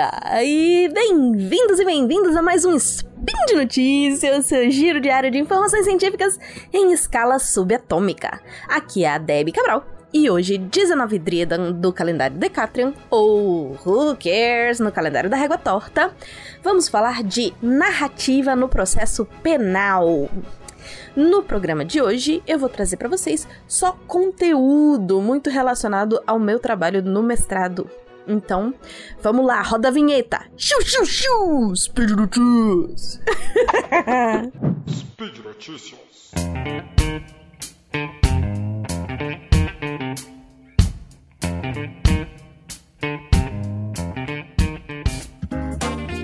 [0.00, 0.42] dia!
[0.42, 5.84] E bem-vindos e bem-vindas a mais um Spin de Notícias, seu giro diário de informações
[5.84, 6.38] científicas
[6.72, 8.40] em escala subatômica.
[8.66, 9.84] Aqui é a Debbie Cabral.
[10.12, 16.12] E hoje, 19 Dridan do calendário Decatrian, ou Who Cares no calendário da Régua Torta,
[16.64, 20.28] vamos falar de narrativa no processo penal.
[21.14, 26.58] No programa de hoje, eu vou trazer para vocês só conteúdo muito relacionado ao meu
[26.58, 27.88] trabalho no mestrado
[28.30, 28.72] então,
[29.20, 30.40] vamos lá, roda a vinheta.
[30.56, 31.76] Xiu, xiu, xiu!
[31.76, 33.20] Speed Notícias!
[34.88, 36.30] Speed Notícias!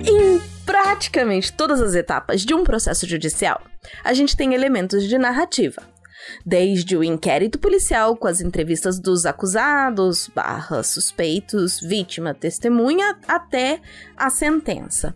[0.09, 3.61] Em praticamente todas as etapas de um processo judicial,
[4.05, 5.83] a gente tem elementos de narrativa
[6.44, 13.80] desde o inquérito policial com as entrevistas dos acusados, barra suspeitos, vítima, testemunha, até
[14.16, 15.14] a sentença.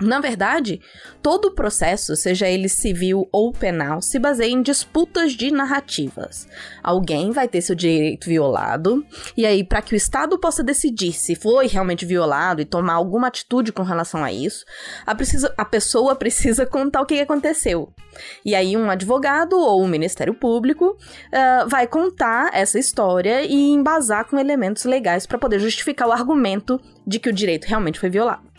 [0.00, 0.80] Na verdade,
[1.22, 6.48] todo o processo, seja ele civil ou penal, se baseia em disputas de narrativas.
[6.82, 9.06] Alguém vai ter seu direito violado,
[9.36, 13.28] e aí, para que o Estado possa decidir se foi realmente violado e tomar alguma
[13.28, 14.64] atitude com relação a isso,
[15.06, 17.92] a, precisa, a pessoa precisa contar o que aconteceu.
[18.44, 23.54] E aí, um advogado ou o um Ministério Público uh, vai contar essa história e
[23.72, 28.10] embasar com elementos legais para poder justificar o argumento de que o direito realmente foi
[28.10, 28.53] violado.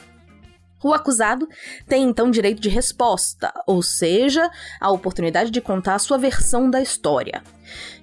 [0.86, 1.50] O acusado
[1.88, 4.47] tem então direito de resposta, ou seja,
[4.80, 7.41] a oportunidade de contar a sua versão da história.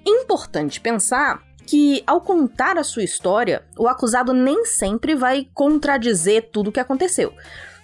[0.05, 6.67] Importante pensar que, ao contar a sua história, o acusado nem sempre vai contradizer tudo
[6.67, 7.33] o que aconteceu,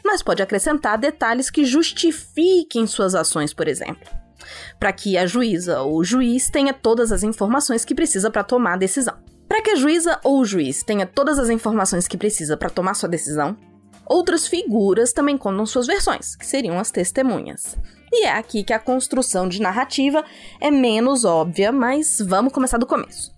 [0.03, 4.05] mas pode acrescentar detalhes que justifiquem suas ações, por exemplo.
[4.77, 8.73] Para que a juíza ou o juiz tenha todas as informações que precisa para tomar
[8.73, 9.17] a decisão.
[9.47, 12.95] Para que a juíza ou o juiz tenha todas as informações que precisa para tomar
[12.95, 13.55] sua decisão,
[14.09, 17.77] Outras figuras também contam suas versões, que seriam as testemunhas.
[18.11, 20.25] E é aqui que a construção de narrativa
[20.59, 23.31] é menos óbvia, mas vamos começar do começo.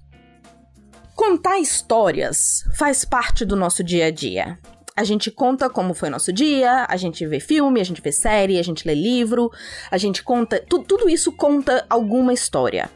[1.14, 4.58] Contar histórias faz parte do nosso dia a dia.
[4.96, 8.58] A gente conta como foi nosso dia, a gente vê filme, a gente vê série,
[8.58, 9.52] a gente lê livro,
[9.90, 10.64] a gente conta.
[10.68, 12.90] Tu, tudo isso conta alguma história.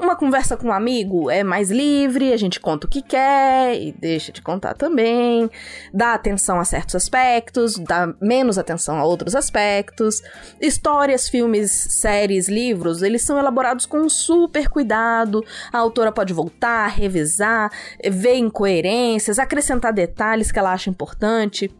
[0.00, 3.92] Uma conversa com um amigo é mais livre, a gente conta o que quer e
[3.92, 5.50] deixa de contar também,
[5.92, 10.22] dá atenção a certos aspectos, dá menos atenção a outros aspectos.
[10.58, 15.44] Histórias, filmes, séries, livros, eles são elaborados com super cuidado.
[15.70, 17.70] A autora pode voltar, revisar,
[18.10, 21.70] ver incoerências, acrescentar detalhes que ela acha importante.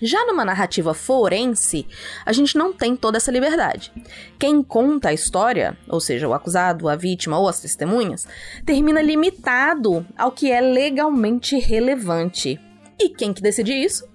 [0.00, 1.86] Já numa narrativa forense,
[2.24, 3.92] a gente não tem toda essa liberdade.
[4.38, 8.26] Quem conta a história, ou seja, o acusado, a vítima ou as testemunhas,
[8.64, 12.60] termina limitado ao que é legalmente relevante.
[12.98, 14.06] E quem que decide isso?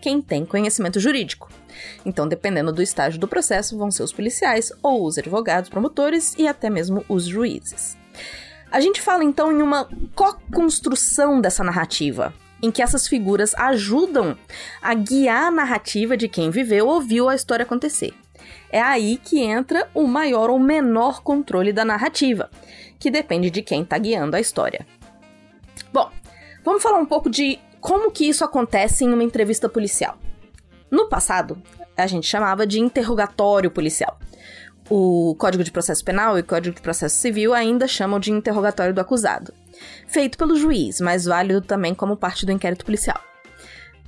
[0.00, 1.50] Quem tem conhecimento jurídico.
[2.04, 6.46] Então, dependendo do estágio do processo, vão ser os policiais ou os advogados, promotores e
[6.46, 7.96] até mesmo os juízes.
[8.70, 14.36] A gente fala então em uma co-construção dessa narrativa, em que essas figuras ajudam
[14.80, 18.12] a guiar a narrativa de quem viveu ou viu a história acontecer.
[18.70, 22.50] É aí que entra o maior ou menor controle da narrativa,
[22.98, 24.86] que depende de quem está guiando a história.
[25.92, 26.10] Bom,
[26.64, 30.18] vamos falar um pouco de como que isso acontece em uma entrevista policial.
[30.90, 31.60] No passado,
[31.96, 34.18] a gente chamava de interrogatório policial.
[34.88, 38.92] O Código de Processo Penal e o Código de Processo Civil ainda chamam de interrogatório
[38.92, 39.54] do acusado
[40.06, 43.20] feito pelo juiz, mas válido também como parte do inquérito policial.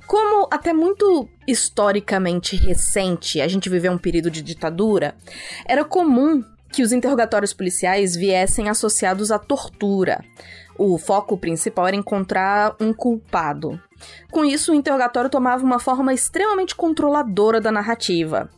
[0.05, 5.15] Como até muito historicamente recente a gente viveu um período de ditadura,
[5.65, 10.23] era comum que os interrogatórios policiais viessem associados à tortura.
[10.77, 13.79] O foco principal era encontrar um culpado.
[14.31, 18.49] Com isso, o interrogatório tomava uma forma extremamente controladora da narrativa.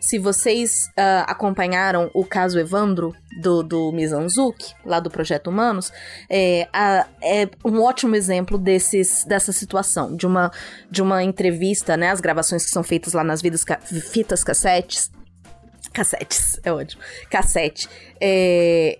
[0.00, 5.92] Se vocês uh, acompanharam o caso Evandro do, do Mizanzuki, lá do Projeto Humanos,
[6.28, 10.50] é, a, é um ótimo exemplo desses, dessa situação, de uma,
[10.90, 12.10] de uma entrevista, né?
[12.10, 13.64] As gravações que são feitas lá nas vidas,
[14.10, 15.10] fitas cassetes.
[15.92, 17.02] Cassetes, é ótimo.
[17.28, 17.88] Cassete.
[18.20, 18.98] É,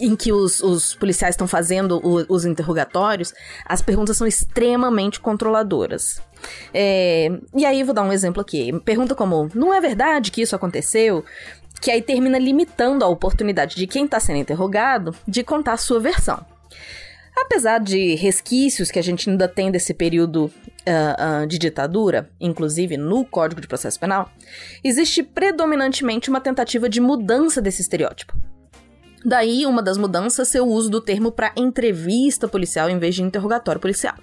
[0.00, 3.32] em que os, os policiais estão fazendo o, os interrogatórios,
[3.64, 6.20] as perguntas são extremamente controladoras.
[6.72, 8.72] É, e aí vou dar um exemplo aqui.
[8.80, 11.24] Pergunta como: não é verdade que isso aconteceu?
[11.80, 16.44] Que aí termina limitando a oportunidade de quem está sendo interrogado de contar sua versão.
[17.36, 22.96] Apesar de resquícios que a gente ainda tem desse período uh, uh, de ditadura, inclusive
[22.96, 24.30] no Código de Processo Penal,
[24.84, 28.34] existe predominantemente uma tentativa de mudança desse estereótipo.
[29.24, 33.22] Daí, uma das mudanças ser o uso do termo para entrevista policial em vez de
[33.22, 34.14] interrogatório policial.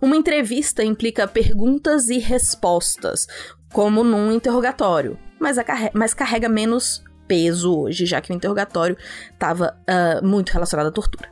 [0.00, 3.26] Uma entrevista implica perguntas e respostas,
[3.72, 5.56] como num interrogatório, mas,
[5.94, 8.96] mas carrega menos peso hoje, já que o interrogatório
[9.32, 11.30] estava uh, muito relacionado à tortura.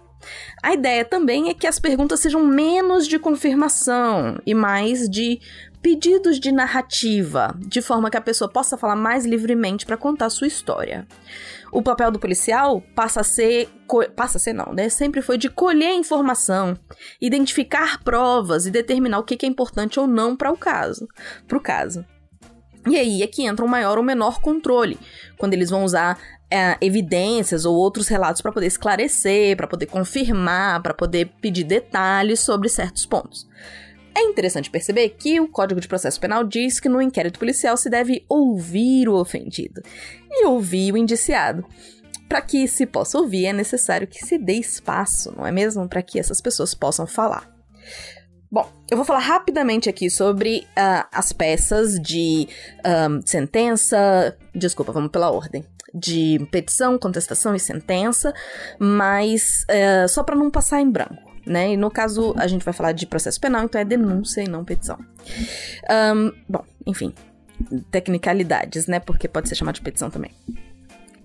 [0.62, 5.38] A ideia também é que as perguntas sejam menos de confirmação e mais de
[5.84, 10.46] pedidos de narrativa, de forma que a pessoa possa falar mais livremente para contar sua
[10.46, 11.06] história.
[11.70, 13.69] O papel do policial passa a ser
[14.16, 14.88] passa a ser não, né?
[14.88, 16.75] Sempre foi de colher informação,
[17.20, 21.06] identificar provas e determinar o que é importante ou não para o caso,
[21.46, 22.02] para o caso.
[22.88, 24.98] E aí é que entra um maior ou menor controle,
[25.37, 26.19] quando eles vão usar
[26.50, 32.40] é, evidências ou outros relatos para poder esclarecer, para poder confirmar, para poder pedir detalhes
[32.40, 33.46] sobre certos pontos.
[34.16, 37.90] É interessante perceber que o Código de Processo Penal diz que no inquérito policial se
[37.90, 39.82] deve ouvir o ofendido
[40.31, 41.64] e ouvir o indiciado.
[42.28, 45.88] Para que se possa ouvir, é necessário que se dê espaço, não é mesmo?
[45.88, 47.52] Para que essas pessoas possam falar.
[48.50, 52.49] Bom, eu vou falar rapidamente aqui sobre uh, as peças de
[53.11, 54.37] um, sentença.
[54.55, 55.64] Desculpa, vamos pela ordem.
[55.93, 58.32] De petição, contestação e sentença,
[58.78, 61.73] mas uh, só para não passar em branco né?
[61.73, 64.64] E no caso, a gente vai falar de processo penal, então é denúncia e não
[64.64, 64.99] petição.
[65.91, 67.12] Um, bom, enfim,
[67.91, 69.00] tecnicalidades, né?
[69.00, 70.32] Porque pode ser chamado de petição também.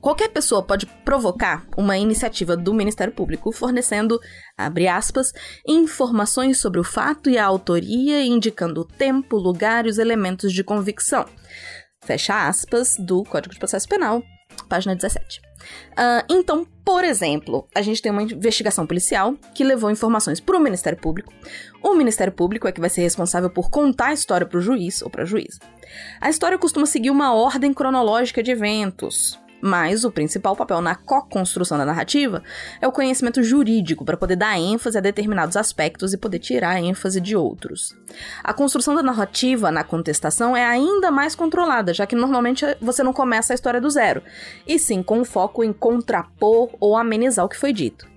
[0.01, 4.17] Qualquer pessoa pode provocar uma iniciativa do Ministério Público fornecendo,
[4.57, 5.33] abre aspas,
[5.67, 10.63] informações sobre o fato e a autoria, indicando o tempo, lugar e os elementos de
[10.63, 11.25] convicção.
[12.05, 14.23] Fecha aspas do Código de Processo Penal,
[14.65, 15.41] página 17.
[15.91, 20.59] Uh, então, por exemplo, a gente tem uma investigação policial que levou informações para o
[20.59, 21.31] Ministério Público.
[21.83, 25.01] O Ministério Público é que vai ser responsável por contar a história para o juiz
[25.01, 25.59] ou para a juíza.
[26.19, 29.39] A história costuma seguir uma ordem cronológica de eventos.
[29.61, 32.43] Mas o principal papel na co-construção da narrativa
[32.81, 37.19] é o conhecimento jurídico para poder dar ênfase a determinados aspectos e poder tirar ênfase
[37.19, 37.95] de outros.
[38.43, 43.11] A construção da narrativa na contestação é ainda mais controlada, já que normalmente você não
[43.11, 44.23] começa a história do zero,
[44.65, 48.07] e sim com foco em contrapor ou amenizar o que foi dito.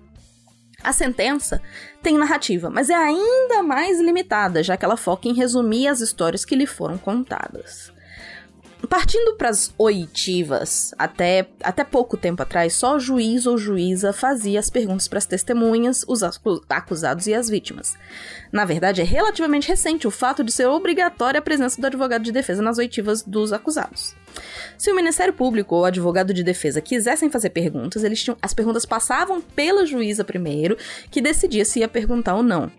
[0.83, 1.63] A sentença
[2.03, 6.45] tem narrativa, mas é ainda mais limitada, já que ela foca em resumir as histórias
[6.45, 7.93] que lhe foram contadas.
[8.89, 14.69] Partindo para as oitivas, até, até pouco tempo atrás, só juiz ou juíza fazia as
[14.69, 16.23] perguntas para as testemunhas, os
[16.69, 17.97] acusados e as vítimas.
[18.51, 22.33] Na verdade, é relativamente recente o fato de ser obrigatória a presença do advogado de
[22.33, 24.15] defesa nas oitivas dos acusados.
[24.77, 28.55] Se o Ministério Público ou o advogado de defesa quisessem fazer perguntas, eles tinham, as
[28.55, 30.77] perguntas passavam pela juíza primeiro,
[31.11, 32.71] que decidia se ia perguntar ou não.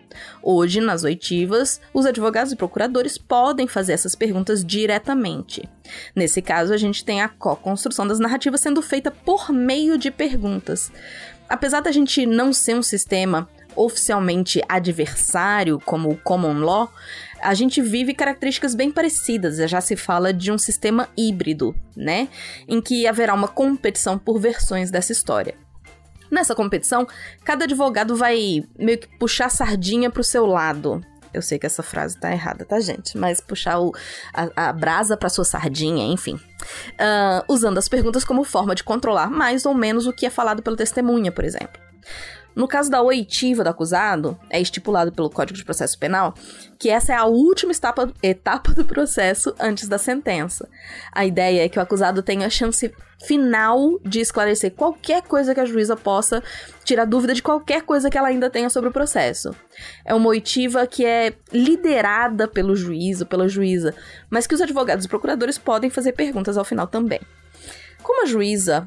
[0.42, 5.68] Hoje, nas oitivas, os advogados e procuradores podem fazer essas perguntas diretamente.
[6.14, 10.90] Nesse caso, a gente tem a co-construção das narrativas sendo feita por meio de perguntas.
[11.48, 16.92] Apesar da gente não ser um sistema oficialmente adversário, como o common law,
[17.44, 19.56] a gente vive características bem parecidas.
[19.70, 22.28] Já se fala de um sistema híbrido, né?
[22.66, 25.54] Em que haverá uma competição por versões dessa história.
[26.30, 27.06] Nessa competição,
[27.44, 31.04] cada advogado vai meio que puxar a sardinha pro seu lado.
[31.32, 33.18] Eu sei que essa frase tá errada, tá, gente?
[33.18, 33.92] Mas puxar o,
[34.32, 36.34] a, a brasa pra sua sardinha, enfim.
[36.34, 40.62] Uh, usando as perguntas como forma de controlar mais ou menos o que é falado
[40.62, 41.82] pela testemunha, por exemplo.
[42.54, 46.34] No caso da oitiva do acusado, é estipulado pelo Código de Processo Penal
[46.78, 50.68] que essa é a última etapa, etapa do processo antes da sentença.
[51.10, 52.92] A ideia é que o acusado tenha a chance
[53.26, 56.42] final de esclarecer qualquer coisa que a juíza possa
[56.84, 59.54] tirar dúvida de qualquer coisa que ela ainda tenha sobre o processo.
[60.04, 63.94] É uma oitiva que é liderada pelo juiz ou pela juíza,
[64.28, 67.20] mas que os advogados e procuradores podem fazer perguntas ao final também.
[68.04, 68.86] Como a juíza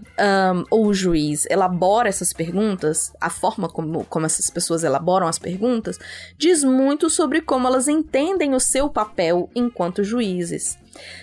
[0.54, 5.40] um, ou o juiz elabora essas perguntas, a forma como, como essas pessoas elaboram as
[5.40, 5.98] perguntas,
[6.38, 10.78] diz muito sobre como elas entendem o seu papel enquanto juízes.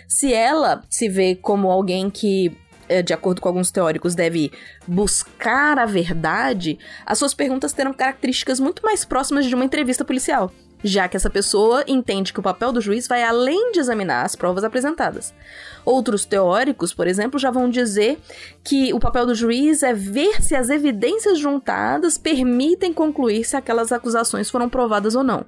[0.09, 2.59] Se ela se vê como alguém que
[2.89, 4.51] eh, de acordo com alguns teóricos, deve
[4.89, 10.51] buscar a verdade, as suas perguntas terão características muito mais próximas de uma entrevista policial
[10.85, 14.37] já que essa pessoa entende que o papel do juiz vai além de examinar as
[14.37, 15.35] provas apresentadas.
[15.83, 18.19] Outros teóricos, por exemplo, já vão dizer
[18.63, 23.91] que o papel do juiz é ver se as evidências juntadas permitem concluir se aquelas
[23.91, 25.47] acusações foram provadas ou não.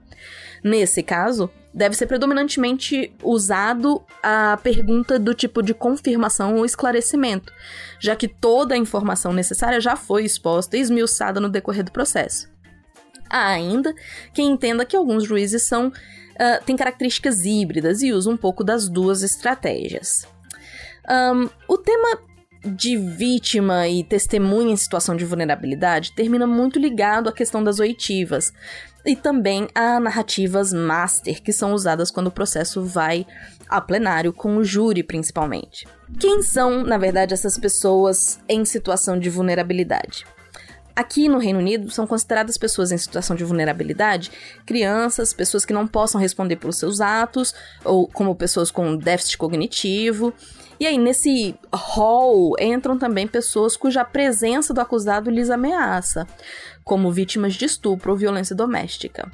[0.64, 7.52] Nesse caso, deve ser predominantemente usado a pergunta do tipo de confirmação ou esclarecimento,
[8.00, 12.48] já que toda a informação necessária já foi exposta e esmiuçada no decorrer do processo.
[13.28, 13.94] Há ainda
[14.32, 18.88] quem entenda que alguns juízes são uh, têm características híbridas e usam um pouco das
[18.88, 20.26] duas estratégias.
[21.08, 22.18] Um, o tema
[22.64, 28.52] de vítima e testemunha em situação de vulnerabilidade termina muito ligado à questão das oitivas
[29.04, 33.24] e também a narrativas master, que são usadas quando o processo vai
[33.68, 35.86] a plenário, com o júri principalmente.
[36.18, 40.26] Quem são, na verdade, essas pessoas em situação de vulnerabilidade?
[40.96, 44.30] Aqui no Reino Unido são consideradas pessoas em situação de vulnerabilidade
[44.64, 50.32] crianças, pessoas que não possam responder pelos seus atos, ou como pessoas com déficit cognitivo.
[50.80, 56.26] E aí, nesse hall entram também pessoas cuja presença do acusado lhes ameaça,
[56.82, 59.30] como vítimas de estupro ou violência doméstica.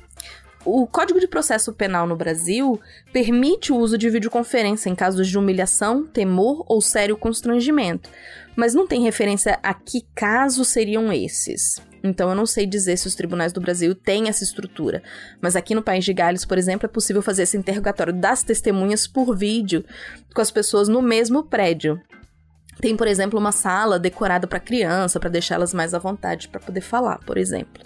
[0.65, 2.81] O Código de Processo Penal no Brasil
[3.13, 8.09] permite o uso de videoconferência em casos de humilhação, temor ou sério constrangimento,
[8.55, 11.81] mas não tem referência a que casos seriam esses.
[12.05, 15.03] Então eu não sei dizer se os tribunais do Brasil têm essa estrutura.
[15.41, 19.07] Mas aqui no País de Gales, por exemplo, é possível fazer esse interrogatório das testemunhas
[19.07, 19.85] por vídeo
[20.33, 22.01] com as pessoas no mesmo prédio.
[22.81, 26.81] Tem, por exemplo, uma sala decorada para criança, para deixá-las mais à vontade para poder
[26.81, 27.83] falar, por exemplo.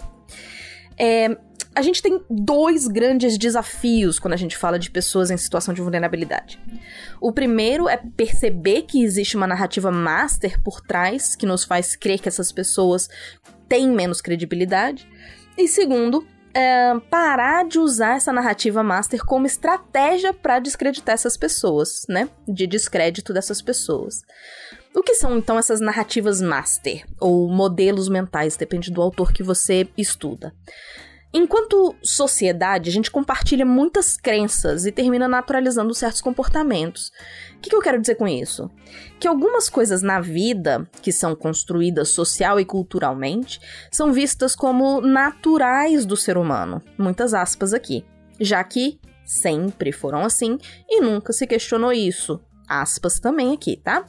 [0.97, 1.37] É,
[1.77, 5.81] a gente tem dois grandes desafios quando a gente fala de pessoas em situação de
[5.81, 6.59] vulnerabilidade.
[7.21, 12.19] O primeiro é perceber que existe uma narrativa master por trás que nos faz crer
[12.19, 13.07] que essas pessoas
[13.69, 15.07] têm menos credibilidade.
[15.55, 22.07] E segundo, é parar de usar essa narrativa master como estratégia para descreditar essas pessoas,
[22.09, 22.27] né?
[22.47, 24.23] De descrédito dessas pessoas.
[24.95, 29.87] O que são então essas narrativas master ou modelos mentais, depende do autor que você
[29.95, 30.51] estuda.
[31.37, 37.11] Enquanto sociedade, a gente compartilha muitas crenças e termina naturalizando certos comportamentos.
[37.55, 38.71] O que, que, eu quero dizer com isso?
[39.19, 43.59] Que algumas coisas na vida, que são construídas social e culturalmente,
[43.91, 46.81] são vistas como naturais do ser humano.
[46.97, 48.03] Muitas aspas aqui.
[48.39, 50.57] Já que sempre foram assim
[50.89, 52.41] e nunca se questionou isso.
[52.67, 54.05] Aspas também aqui, tá?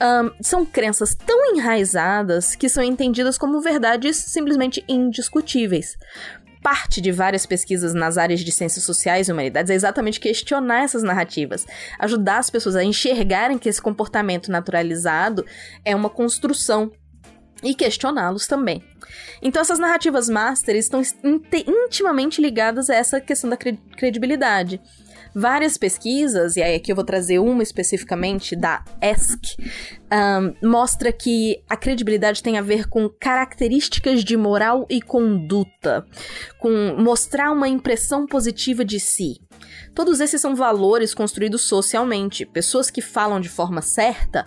[0.00, 5.98] Um, são crenças tão enraizadas que são entendidas como verdades simplesmente indiscutíveis
[6.62, 11.02] parte de várias pesquisas nas áreas de ciências sociais e humanidades é exatamente questionar essas
[11.02, 11.66] narrativas,
[11.98, 15.44] ajudar as pessoas a enxergarem que esse comportamento naturalizado
[15.84, 16.92] é uma construção
[17.62, 18.82] e questioná-los também.
[19.40, 21.02] Então, essas narrativas master estão
[21.66, 24.80] intimamente ligadas a essa questão da credibilidade.
[25.34, 29.56] Várias pesquisas, e aí aqui eu vou trazer uma especificamente da ESC,
[30.12, 36.06] um, mostra que a credibilidade tem a ver com características de moral e conduta,
[36.58, 39.40] com mostrar uma impressão positiva de si.
[39.94, 42.44] Todos esses são valores construídos socialmente.
[42.44, 44.44] Pessoas que falam de forma certa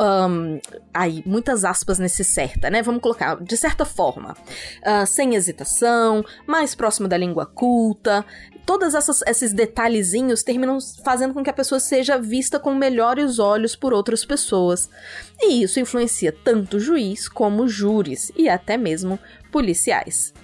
[0.00, 0.60] um,
[0.94, 2.82] aí, muitas aspas nesse certa, né?
[2.82, 4.36] Vamos colocar, de certa forma,
[4.82, 8.24] uh, sem hesitação, mais próximo da língua culta.
[8.64, 8.94] Todos
[9.26, 14.24] esses detalhezinhos terminam fazendo com que a pessoa seja vista com melhores olhos por outras
[14.24, 14.90] pessoas.
[15.40, 19.18] E isso influencia tanto juiz como júris e até mesmo
[19.50, 20.34] policiais.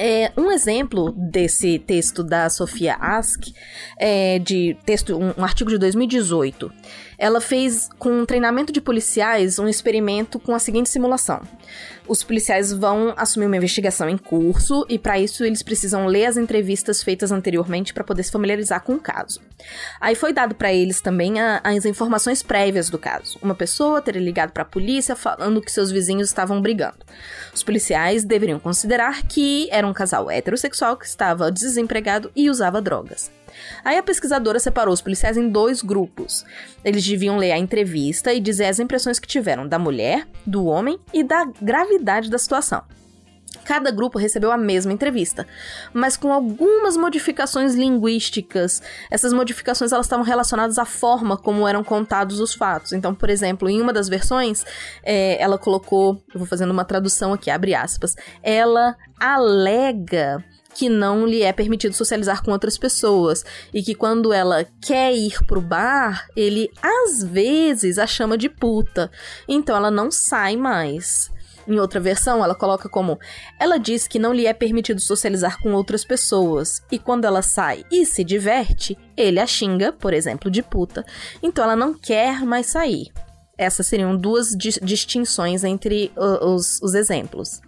[0.00, 3.48] É, um exemplo desse texto da Sofia Ask
[3.98, 6.72] é de texto, um, um, artigo de 2018.
[7.18, 11.42] Ela fez com um treinamento de policiais um experimento com a seguinte simulação.
[12.06, 16.36] Os policiais vão assumir uma investigação em curso e para isso eles precisam ler as
[16.36, 19.40] entrevistas feitas anteriormente para poder se familiarizar com o caso.
[20.00, 23.38] Aí foi dado para eles também a, as informações prévias do caso.
[23.42, 26.98] Uma pessoa teria ligado para a polícia falando que seus vizinhos estavam brigando.
[27.52, 33.30] Os policiais deveriam considerar que era um casal heterossexual que estava desempregado e usava drogas.
[33.84, 36.44] Aí a pesquisadora separou os policiais em dois grupos.
[36.84, 40.98] Eles deviam ler a entrevista e dizer as impressões que tiveram da mulher, do homem
[41.12, 42.82] e da gravidade da situação.
[43.68, 45.46] Cada grupo recebeu a mesma entrevista,
[45.92, 48.82] mas com algumas modificações linguísticas.
[49.10, 52.94] Essas modificações elas estavam relacionadas à forma como eram contados os fatos.
[52.94, 54.64] Então, por exemplo, em uma das versões,
[55.02, 60.42] é, ela colocou, eu vou fazendo uma tradução aqui, abre aspas, ela alega
[60.78, 63.44] que não lhe é permitido socializar com outras pessoas
[63.74, 69.10] e que quando ela quer ir pro bar, ele às vezes a chama de puta.
[69.48, 71.32] Então ela não sai mais.
[71.66, 73.18] Em outra versão, ela coloca como:
[73.58, 77.84] ela diz que não lhe é permitido socializar com outras pessoas, e quando ela sai
[77.90, 81.04] e se diverte, ele a xinga, por exemplo, de puta.
[81.42, 83.10] Então ela não quer mais sair.
[83.58, 87.60] Essas seriam duas di distinções entre uh, os, os, exemplos.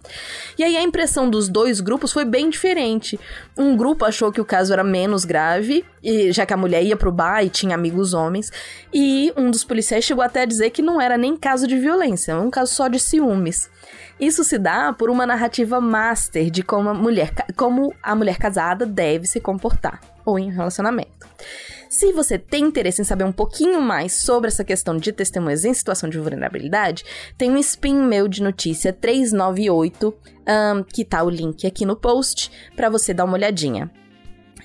[0.57, 3.19] E aí a impressão dos dois grupos foi bem diferente.
[3.57, 6.95] Um grupo achou que o caso era menos grave, e, já que a mulher ia
[6.95, 8.49] pro bar e tinha amigos homens,
[8.93, 12.31] e um dos policiais chegou até a dizer que não era nem caso de violência,
[12.31, 13.69] era um caso só de ciúmes.
[14.17, 18.85] Isso se dá por uma narrativa master de como a mulher, como a mulher casada
[18.85, 21.27] deve se comportar, ou em relacionamento.
[21.91, 25.73] Se você tem interesse em saber um pouquinho mais sobre essa questão de testemunhas em
[25.73, 27.03] situação de vulnerabilidade,
[27.37, 32.49] tem um spin meu de notícia 398, um, que tá o link aqui no post,
[32.77, 33.91] para você dar uma olhadinha.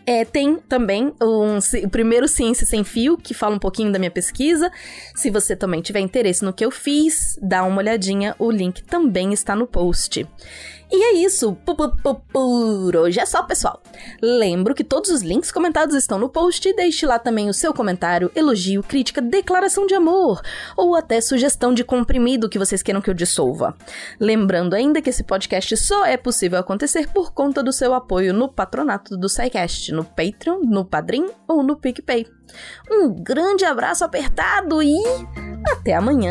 [0.07, 4.11] É, tem também um, o primeiro Ciência Sem Fio, que fala um pouquinho da minha
[4.11, 4.71] pesquisa.
[5.17, 9.33] Se você também tiver interesse no que eu fiz, dá uma olhadinha, o link também
[9.33, 10.25] está no post.
[10.91, 13.83] E é isso, por hoje é só, pessoal.
[14.23, 17.75] Lembro que todos os links comentados estão no post e deixe lá também o seu
[17.75, 20.41] comentário, elogio, crítica, declaração de amor
[20.77, 23.75] ou até sugestão de comprimido que vocês queiram que eu dissolva.
[24.21, 28.49] Lembrando ainda que esse podcast só é possível acontecer por conta do seu apoio no
[28.49, 32.27] patronato do SciCast, no Patreon, no Padrim ou no PicPay.
[32.89, 34.97] Um grande abraço apertado e
[35.69, 36.31] até amanhã!